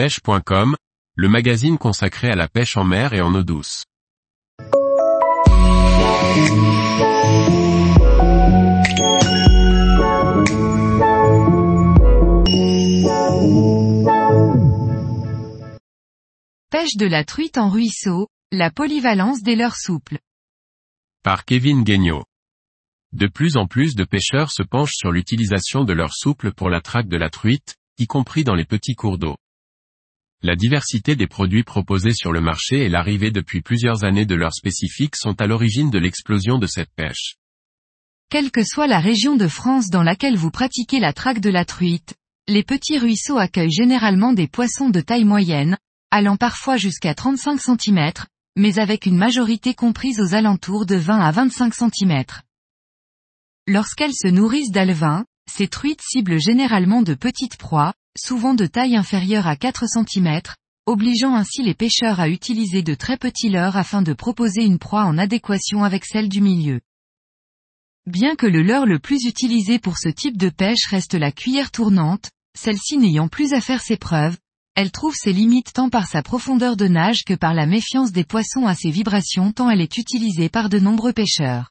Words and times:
pêche.com, 0.00 0.76
le 1.14 1.28
magazine 1.28 1.76
consacré 1.76 2.30
à 2.30 2.34
la 2.34 2.48
pêche 2.48 2.78
en 2.78 2.84
mer 2.84 3.12
et 3.12 3.20
en 3.20 3.34
eau 3.34 3.42
douce. 3.42 3.84
Pêche 16.70 16.96
de 16.96 17.06
la 17.06 17.24
truite 17.24 17.58
en 17.58 17.68
ruisseau, 17.68 18.28
la 18.52 18.70
polyvalence 18.70 19.42
des 19.42 19.54
leurres 19.54 19.76
souples. 19.76 20.18
Par 21.22 21.44
Kevin 21.44 21.84
Guignot. 21.84 22.24
De 23.12 23.26
plus 23.26 23.58
en 23.58 23.66
plus 23.66 23.94
de 23.94 24.04
pêcheurs 24.04 24.50
se 24.50 24.62
penchent 24.62 24.96
sur 24.96 25.12
l'utilisation 25.12 25.84
de 25.84 25.92
leurres 25.92 26.16
souples 26.16 26.54
pour 26.54 26.70
la 26.70 26.80
traque 26.80 27.08
de 27.08 27.18
la 27.18 27.28
truite, 27.28 27.76
y 27.98 28.06
compris 28.06 28.44
dans 28.44 28.54
les 28.54 28.64
petits 28.64 28.94
cours 28.94 29.18
d'eau. 29.18 29.36
La 30.42 30.56
diversité 30.56 31.16
des 31.16 31.26
produits 31.26 31.64
proposés 31.64 32.14
sur 32.14 32.32
le 32.32 32.40
marché 32.40 32.78
et 32.78 32.88
l'arrivée 32.88 33.30
depuis 33.30 33.60
plusieurs 33.60 34.04
années 34.04 34.24
de 34.24 34.34
leurres 34.34 34.54
spécifiques 34.54 35.16
sont 35.16 35.38
à 35.38 35.46
l'origine 35.46 35.90
de 35.90 35.98
l'explosion 35.98 36.58
de 36.58 36.66
cette 36.66 36.90
pêche. 36.94 37.36
Quelle 38.30 38.50
que 38.50 38.64
soit 38.64 38.86
la 38.86 39.00
région 39.00 39.36
de 39.36 39.48
France 39.48 39.90
dans 39.90 40.02
laquelle 40.02 40.38
vous 40.38 40.50
pratiquez 40.50 40.98
la 40.98 41.12
traque 41.12 41.40
de 41.40 41.50
la 41.50 41.66
truite, 41.66 42.14
les 42.48 42.62
petits 42.62 42.96
ruisseaux 42.96 43.36
accueillent 43.36 43.70
généralement 43.70 44.32
des 44.32 44.48
poissons 44.48 44.88
de 44.88 45.02
taille 45.02 45.24
moyenne, 45.24 45.76
allant 46.10 46.38
parfois 46.38 46.78
jusqu'à 46.78 47.14
35 47.14 47.60
cm, 47.60 48.12
mais 48.56 48.78
avec 48.78 49.04
une 49.04 49.18
majorité 49.18 49.74
comprise 49.74 50.20
aux 50.20 50.34
alentours 50.34 50.86
de 50.86 50.96
20 50.96 51.20
à 51.20 51.30
25 51.32 51.74
cm. 51.74 52.24
Lorsqu'elles 53.66 54.14
se 54.14 54.28
nourrissent 54.28 54.70
d'alevins, 54.70 55.26
ces 55.50 55.68
truites 55.68 56.02
ciblent 56.02 56.40
généralement 56.40 57.02
de 57.02 57.12
petites 57.12 57.58
proies, 57.58 57.92
souvent 58.18 58.54
de 58.54 58.66
taille 58.66 58.96
inférieure 58.96 59.46
à 59.46 59.56
4 59.56 59.84
cm, 59.86 60.40
obligeant 60.86 61.34
ainsi 61.34 61.62
les 61.62 61.74
pêcheurs 61.74 62.20
à 62.20 62.28
utiliser 62.28 62.82
de 62.82 62.94
très 62.94 63.16
petits 63.16 63.48
leurres 63.48 63.76
afin 63.76 64.02
de 64.02 64.12
proposer 64.12 64.64
une 64.64 64.78
proie 64.78 65.04
en 65.04 65.18
adéquation 65.18 65.84
avec 65.84 66.04
celle 66.04 66.28
du 66.28 66.40
milieu. 66.40 66.80
Bien 68.06 68.34
que 68.34 68.46
le 68.46 68.62
leurre 68.62 68.86
le 68.86 68.98
plus 68.98 69.24
utilisé 69.24 69.78
pour 69.78 69.98
ce 69.98 70.08
type 70.08 70.36
de 70.36 70.48
pêche 70.48 70.86
reste 70.88 71.14
la 71.14 71.32
cuillère 71.32 71.70
tournante, 71.70 72.30
celle-ci 72.58 72.98
n'ayant 72.98 73.28
plus 73.28 73.52
à 73.52 73.60
faire 73.60 73.82
ses 73.82 73.96
preuves, 73.96 74.36
elle 74.74 74.90
trouve 74.90 75.14
ses 75.14 75.32
limites 75.32 75.72
tant 75.72 75.90
par 75.90 76.06
sa 76.06 76.22
profondeur 76.22 76.76
de 76.76 76.88
nage 76.88 77.24
que 77.26 77.34
par 77.34 77.54
la 77.54 77.66
méfiance 77.66 78.12
des 78.12 78.24
poissons 78.24 78.66
à 78.66 78.74
ses 78.74 78.90
vibrations 78.90 79.52
tant 79.52 79.68
elle 79.68 79.80
est 79.80 79.98
utilisée 79.98 80.48
par 80.48 80.68
de 80.68 80.78
nombreux 80.78 81.12
pêcheurs. 81.12 81.70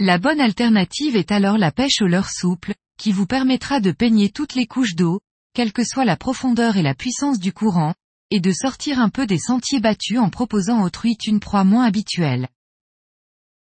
La 0.00 0.18
bonne 0.18 0.40
alternative 0.40 1.16
est 1.16 1.32
alors 1.32 1.58
la 1.58 1.72
pêche 1.72 2.02
au 2.02 2.06
leurre 2.06 2.30
souple, 2.30 2.74
qui 2.98 3.10
vous 3.10 3.26
permettra 3.26 3.80
de 3.80 3.90
peigner 3.90 4.30
toutes 4.30 4.54
les 4.54 4.66
couches 4.66 4.94
d'eau, 4.94 5.20
quelle 5.54 5.72
que 5.72 5.82
soit 5.82 6.04
la 6.04 6.16
profondeur 6.16 6.76
et 6.76 6.82
la 6.82 6.94
puissance 6.94 7.40
du 7.40 7.52
courant, 7.52 7.94
et 8.30 8.38
de 8.38 8.52
sortir 8.52 9.00
un 9.00 9.08
peu 9.08 9.26
des 9.26 9.38
sentiers 9.38 9.80
battus 9.80 10.20
en 10.20 10.30
proposant 10.30 10.82
aux 10.84 10.90
truites 10.90 11.26
une 11.26 11.40
proie 11.40 11.64
moins 11.64 11.84
habituelle. 11.84 12.48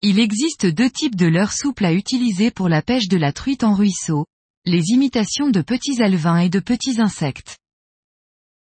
Il 0.03 0.20
existe 0.20 0.67
deux 0.67 0.89
types 0.89 1.17
de 1.17 1.27
leurres 1.27 1.53
souples 1.53 1.84
à 1.84 1.92
utiliser 1.92 2.53
pour 2.53 2.69
la 2.69 2.81
pêche 2.81 3.09
de 3.09 3.17
la 3.17 3.33
truite 3.33 3.65
en 3.65 3.75
ruisseau, 3.75 4.25
les 4.67 4.91
imitations 4.91 5.50
de 5.50 5.62
petits 5.62 6.00
alevins 6.00 6.39
et 6.39 6.48
de 6.48 6.61
petits 6.61 7.00
insectes. 7.00 7.59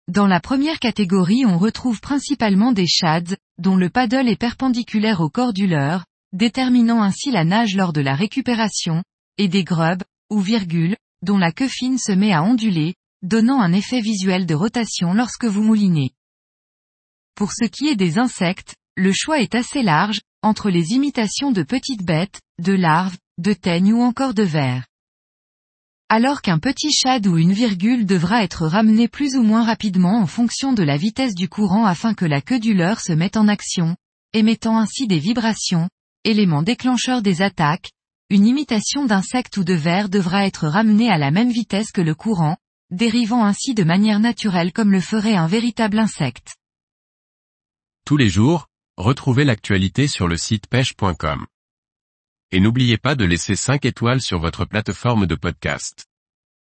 Dans 0.07 0.27
la 0.27 0.39
première 0.39 0.79
catégorie 0.79 1.45
on 1.45 1.59
retrouve 1.59 2.01
principalement 2.01 2.71
des 2.71 2.87
shads, 2.87 3.35
dont 3.59 3.75
le 3.75 3.89
paddle 3.91 4.27
est 4.27 4.35
perpendiculaire 4.35 5.21
au 5.21 5.29
corps 5.29 5.53
du 5.53 5.67
leurre, 5.67 6.05
déterminant 6.33 7.01
ainsi 7.01 7.31
la 7.31 7.43
nage 7.43 7.75
lors 7.75 7.93
de 7.93 8.01
la 8.01 8.15
récupération, 8.15 9.03
et 9.37 9.47
des 9.47 9.63
grubs, 9.63 10.03
ou 10.29 10.39
virgules, 10.39 10.95
dont 11.21 11.37
la 11.37 11.51
queue 11.51 11.67
fine 11.67 11.97
se 11.97 12.11
met 12.11 12.33
à 12.33 12.43
onduler, 12.43 12.95
donnant 13.21 13.61
un 13.61 13.73
effet 13.73 14.01
visuel 14.01 14.45
de 14.45 14.55
rotation 14.55 15.13
lorsque 15.13 15.45
vous 15.45 15.63
moulinez. 15.63 16.11
Pour 17.35 17.51
ce 17.51 17.65
qui 17.65 17.87
est 17.87 17.95
des 17.95 18.17
insectes, 18.17 18.75
le 18.95 19.11
choix 19.13 19.39
est 19.39 19.55
assez 19.55 19.83
large, 19.83 20.21
entre 20.41 20.69
les 20.69 20.93
imitations 20.93 21.51
de 21.51 21.63
petites 21.63 22.03
bêtes, 22.03 22.41
de 22.59 22.73
larves, 22.73 23.17
de 23.37 23.53
teignes 23.53 23.93
ou 23.93 24.01
encore 24.01 24.33
de 24.33 24.43
vers. 24.43 24.85
Alors 26.09 26.41
qu'un 26.41 26.59
petit 26.59 26.91
shad 26.91 27.25
ou 27.25 27.37
une 27.37 27.53
virgule 27.53 28.05
devra 28.05 28.43
être 28.43 28.67
ramené 28.67 29.07
plus 29.07 29.35
ou 29.35 29.43
moins 29.43 29.63
rapidement 29.63 30.19
en 30.19 30.25
fonction 30.25 30.73
de 30.73 30.83
la 30.83 30.97
vitesse 30.97 31.35
du 31.35 31.47
courant 31.47 31.85
afin 31.85 32.13
que 32.13 32.25
la 32.25 32.41
queue 32.41 32.59
du 32.59 32.73
leurre 32.73 32.99
se 32.99 33.13
mette 33.13 33.37
en 33.37 33.47
action, 33.47 33.95
émettant 34.33 34.77
ainsi 34.77 35.07
des 35.07 35.19
vibrations, 35.19 35.87
élément 36.23 36.61
déclencheur 36.61 37.21
des 37.21 37.41
attaques, 37.41 37.91
une 38.29 38.45
imitation 38.45 39.05
d'insecte 39.05 39.57
ou 39.57 39.63
de 39.63 39.73
ver 39.73 40.09
devra 40.09 40.45
être 40.45 40.67
ramenée 40.67 41.09
à 41.09 41.17
la 41.17 41.31
même 41.31 41.51
vitesse 41.51 41.91
que 41.91 42.01
le 42.01 42.15
courant, 42.15 42.57
dérivant 42.91 43.43
ainsi 43.43 43.73
de 43.73 43.83
manière 43.83 44.19
naturelle 44.19 44.71
comme 44.71 44.91
le 44.91 45.01
ferait 45.01 45.35
un 45.35 45.47
véritable 45.47 45.99
insecte. 45.99 46.55
Tous 48.05 48.17
les 48.17 48.29
jours, 48.29 48.67
retrouvez 48.97 49.43
l'actualité 49.43 50.07
sur 50.07 50.27
le 50.27 50.37
site 50.37 50.67
pêche.com. 50.67 51.45
Et 52.51 52.59
n'oubliez 52.59 52.97
pas 52.97 53.15
de 53.15 53.25
laisser 53.25 53.55
5 53.55 53.85
étoiles 53.85 54.21
sur 54.21 54.39
votre 54.39 54.65
plateforme 54.65 55.25
de 55.25 55.35
podcast. 55.35 56.05